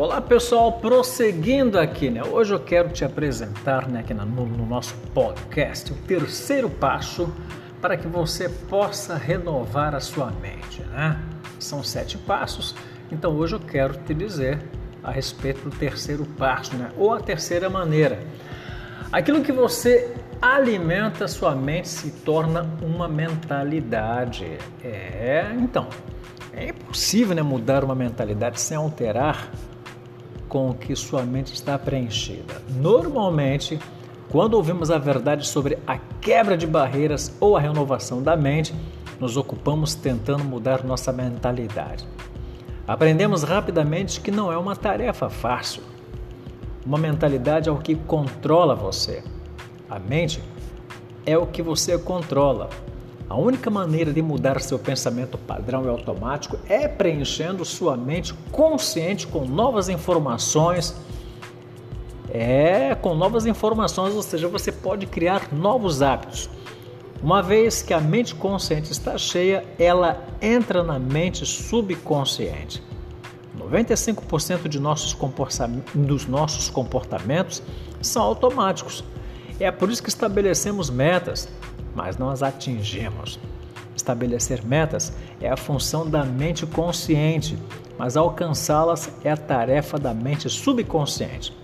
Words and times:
Olá 0.00 0.18
pessoal, 0.18 0.72
prosseguindo 0.72 1.78
aqui, 1.78 2.08
né? 2.08 2.22
Hoje 2.24 2.54
eu 2.54 2.58
quero 2.58 2.88
te 2.88 3.04
apresentar 3.04 3.86
né, 3.86 4.00
aqui 4.00 4.14
no, 4.14 4.24
no 4.24 4.64
nosso 4.64 4.94
podcast 5.12 5.92
o 5.92 5.94
terceiro 5.94 6.70
passo 6.70 7.30
para 7.82 7.98
que 7.98 8.08
você 8.08 8.48
possa 8.48 9.14
renovar 9.14 9.94
a 9.94 10.00
sua 10.00 10.30
mente, 10.40 10.80
né? 10.84 11.20
São 11.58 11.82
sete 11.82 12.16
passos, 12.16 12.74
então 13.12 13.36
hoje 13.36 13.56
eu 13.56 13.60
quero 13.60 13.92
te 13.92 14.14
dizer 14.14 14.62
a 15.02 15.10
respeito 15.10 15.68
do 15.68 15.70
terceiro 15.76 16.24
passo, 16.24 16.74
né? 16.76 16.90
Ou 16.96 17.12
a 17.12 17.20
terceira 17.20 17.68
maneira. 17.68 18.20
Aquilo 19.12 19.42
que 19.42 19.52
você 19.52 20.14
alimenta 20.40 21.28
sua 21.28 21.54
mente 21.54 21.88
se 21.88 22.10
torna 22.10 22.66
uma 22.80 23.06
mentalidade. 23.06 24.46
É, 24.82 25.44
então, 25.58 25.88
é 26.54 26.70
impossível 26.70 27.36
né, 27.36 27.42
mudar 27.42 27.84
uma 27.84 27.94
mentalidade 27.94 28.58
sem 28.62 28.78
alterar 28.78 29.50
com 30.50 30.68
o 30.68 30.74
que 30.74 30.94
sua 30.94 31.22
mente 31.22 31.54
está 31.54 31.78
preenchida. 31.78 32.60
Normalmente, 32.68 33.78
quando 34.28 34.54
ouvimos 34.54 34.90
a 34.90 34.98
verdade 34.98 35.46
sobre 35.46 35.78
a 35.86 35.96
quebra 35.96 36.58
de 36.58 36.66
barreiras 36.66 37.34
ou 37.40 37.56
a 37.56 37.60
renovação 37.60 38.20
da 38.20 38.36
mente, 38.36 38.74
nos 39.18 39.36
ocupamos 39.36 39.94
tentando 39.94 40.44
mudar 40.44 40.84
nossa 40.84 41.12
mentalidade. 41.12 42.06
Aprendemos 42.86 43.44
rapidamente 43.44 44.20
que 44.20 44.32
não 44.32 44.52
é 44.52 44.58
uma 44.58 44.74
tarefa 44.74 45.30
fácil. 45.30 45.82
Uma 46.84 46.98
mentalidade 46.98 47.68
é 47.68 47.72
o 47.72 47.78
que 47.78 47.94
controla 47.94 48.74
você. 48.74 49.22
A 49.88 50.00
mente 50.00 50.42
é 51.24 51.38
o 51.38 51.46
que 51.46 51.62
você 51.62 51.96
controla. 51.96 52.68
A 53.30 53.36
única 53.36 53.70
maneira 53.70 54.12
de 54.12 54.20
mudar 54.20 54.60
seu 54.60 54.76
pensamento 54.76 55.38
padrão 55.38 55.84
e 55.84 55.88
automático 55.88 56.58
é 56.68 56.88
preenchendo 56.88 57.64
sua 57.64 57.96
mente 57.96 58.34
consciente 58.50 59.24
com 59.24 59.44
novas 59.44 59.88
informações. 59.88 60.96
É, 62.28 62.96
com 62.96 63.14
novas 63.14 63.46
informações, 63.46 64.16
ou 64.16 64.22
seja, 64.22 64.48
você 64.48 64.72
pode 64.72 65.06
criar 65.06 65.52
novos 65.52 66.02
hábitos. 66.02 66.50
Uma 67.22 67.40
vez 67.40 67.82
que 67.82 67.94
a 67.94 68.00
mente 68.00 68.34
consciente 68.34 68.90
está 68.90 69.16
cheia, 69.16 69.64
ela 69.78 70.26
entra 70.42 70.82
na 70.82 70.98
mente 70.98 71.46
subconsciente. 71.46 72.82
95% 73.56 74.66
de 74.66 74.80
nossos 74.80 75.16
dos 75.94 76.26
nossos 76.26 76.68
comportamentos 76.68 77.62
são 78.02 78.22
automáticos. 78.22 79.04
É 79.60 79.70
por 79.70 79.88
isso 79.88 80.02
que 80.02 80.08
estabelecemos 80.08 80.90
metas, 80.90 81.48
mas 81.94 82.16
não 82.16 82.30
as 82.30 82.42
atingimos. 82.42 83.38
Estabelecer 83.94 84.64
metas 84.64 85.12
é 85.40 85.50
a 85.50 85.56
função 85.56 86.08
da 86.08 86.24
mente 86.24 86.66
consciente, 86.66 87.58
mas 87.98 88.16
alcançá-las 88.16 89.10
é 89.22 89.30
a 89.30 89.36
tarefa 89.36 89.98
da 89.98 90.14
mente 90.14 90.48
subconsciente. 90.48 91.54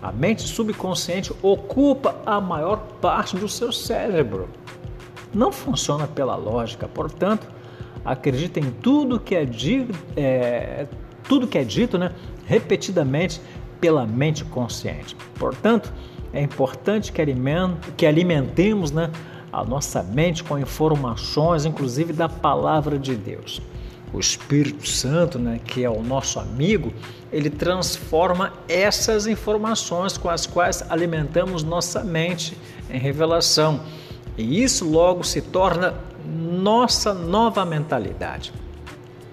A 0.00 0.12
mente 0.12 0.42
subconsciente 0.42 1.32
ocupa 1.42 2.16
a 2.24 2.40
maior 2.40 2.78
parte 3.00 3.36
do 3.36 3.48
seu 3.48 3.72
cérebro. 3.72 4.48
Não 5.34 5.50
funciona 5.50 6.06
pela 6.06 6.36
lógica, 6.36 6.86
portanto, 6.88 7.46
acredita 8.04 8.60
em 8.60 8.70
tudo 8.70 9.18
que 9.18 9.34
é, 9.34 9.44
dito, 9.44 9.92
é, 10.16 10.86
tudo 11.28 11.46
que 11.46 11.58
é 11.58 11.64
dito 11.64 11.98
né, 11.98 12.12
repetidamente 12.46 13.40
pela 13.80 14.06
mente 14.06 14.44
consciente. 14.44 15.16
Portanto, 15.38 15.92
é 16.32 16.40
importante 16.40 17.12
que, 17.12 17.22
que 17.96 18.06
alimentemos 18.06 18.90
né, 18.90 19.10
a 19.52 19.64
nossa 19.64 20.02
mente 20.02 20.42
com 20.44 20.58
informações, 20.58 21.64
inclusive 21.64 22.12
da 22.12 22.28
palavra 22.28 22.98
de 22.98 23.14
Deus. 23.14 23.60
O 24.12 24.20
Espírito 24.20 24.88
Santo, 24.88 25.38
né, 25.38 25.60
que 25.64 25.84
é 25.84 25.90
o 25.90 26.02
nosso 26.02 26.38
amigo, 26.38 26.92
ele 27.32 27.50
transforma 27.50 28.52
essas 28.68 29.26
informações 29.26 30.16
com 30.16 30.30
as 30.30 30.46
quais 30.46 30.84
alimentamos 30.88 31.62
nossa 31.62 32.02
mente 32.02 32.56
em 32.88 32.98
revelação. 32.98 33.80
E 34.38 34.62
isso 34.62 34.88
logo 34.88 35.24
se 35.24 35.40
torna 35.40 35.94
nossa 36.24 37.12
nova 37.12 37.64
mentalidade. 37.64 38.52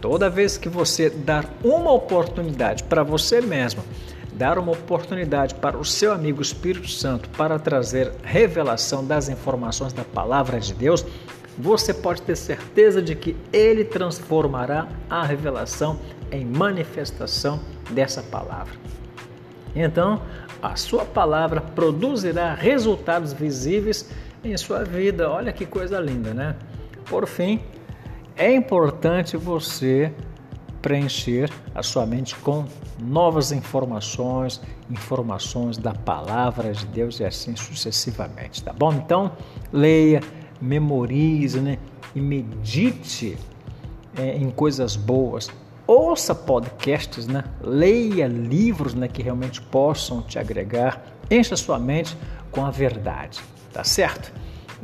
Toda 0.00 0.28
vez 0.28 0.58
que 0.58 0.68
você 0.68 1.08
dar 1.10 1.48
uma 1.64 1.92
oportunidade 1.92 2.84
para 2.84 3.02
você 3.02 3.40
mesmo 3.40 3.82
dar 4.36 4.58
uma 4.58 4.72
oportunidade 4.72 5.54
para 5.54 5.78
o 5.78 5.84
seu 5.84 6.12
amigo 6.12 6.42
Espírito 6.42 6.88
Santo 6.88 7.28
para 7.30 7.58
trazer 7.58 8.12
revelação 8.22 9.04
das 9.04 9.28
informações 9.30 9.94
da 9.94 10.04
palavra 10.04 10.60
de 10.60 10.74
Deus, 10.74 11.04
você 11.58 11.94
pode 11.94 12.20
ter 12.20 12.36
certeza 12.36 13.00
de 13.00 13.14
que 13.14 13.34
ele 13.50 13.82
transformará 13.82 14.88
a 15.08 15.24
revelação 15.24 15.98
em 16.30 16.44
manifestação 16.44 17.60
dessa 17.90 18.22
palavra. 18.22 18.74
Então, 19.74 20.20
a 20.62 20.76
sua 20.76 21.04
palavra 21.04 21.60
produzirá 21.60 22.52
resultados 22.54 23.32
visíveis 23.32 24.10
em 24.44 24.54
sua 24.56 24.84
vida. 24.84 25.30
Olha 25.30 25.52
que 25.52 25.64
coisa 25.64 25.98
linda, 25.98 26.34
né? 26.34 26.56
Por 27.06 27.26
fim, 27.26 27.62
é 28.36 28.52
importante 28.52 29.36
você 29.36 30.12
preencher 30.86 31.50
a 31.74 31.82
sua 31.82 32.06
mente 32.06 32.36
com 32.36 32.64
novas 33.02 33.50
informações, 33.50 34.60
informações 34.88 35.76
da 35.76 35.92
palavra 35.92 36.72
de 36.72 36.86
Deus 36.86 37.18
e 37.18 37.24
assim 37.24 37.56
sucessivamente, 37.56 38.62
tá 38.62 38.72
bom? 38.72 38.92
Então, 38.92 39.32
leia, 39.72 40.22
memorize, 40.60 41.58
né? 41.58 41.76
E 42.14 42.20
medite 42.20 43.36
é, 44.16 44.36
em 44.36 44.48
coisas 44.48 44.94
boas. 44.94 45.50
Ouça 45.88 46.32
podcasts, 46.36 47.26
né? 47.26 47.42
Leia 47.60 48.28
livros, 48.28 48.94
né? 48.94 49.08
Que 49.08 49.24
realmente 49.24 49.60
possam 49.60 50.22
te 50.22 50.38
agregar. 50.38 51.04
Encha 51.28 51.56
sua 51.56 51.80
mente 51.80 52.16
com 52.52 52.64
a 52.64 52.70
verdade, 52.70 53.40
tá 53.72 53.82
certo? 53.82 54.32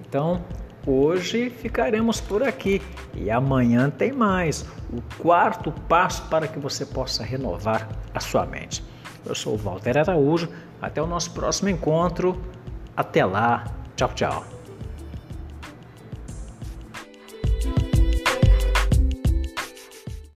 Então, 0.00 0.42
Hoje 0.84 1.48
ficaremos 1.48 2.20
por 2.20 2.42
aqui 2.42 2.82
e 3.14 3.30
amanhã 3.30 3.88
tem 3.88 4.10
mais 4.10 4.66
o 4.92 5.00
quarto 5.22 5.70
passo 5.88 6.24
para 6.28 6.48
que 6.48 6.58
você 6.58 6.84
possa 6.84 7.22
renovar 7.22 7.88
a 8.12 8.18
sua 8.18 8.44
mente. 8.44 8.82
Eu 9.24 9.34
sou 9.34 9.54
o 9.54 9.56
Walter 9.56 9.96
Araújo, 9.98 10.48
até 10.80 11.00
o 11.00 11.06
nosso 11.06 11.30
próximo 11.30 11.68
encontro. 11.68 12.36
Até 12.96 13.24
lá, 13.24 13.64
tchau, 13.94 14.10
tchau. 14.12 14.61